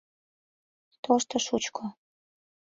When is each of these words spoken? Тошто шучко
Тошто 1.03 1.35
шучко 1.47 1.85